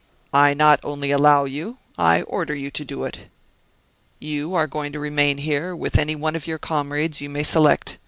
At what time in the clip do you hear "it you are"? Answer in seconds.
3.03-4.65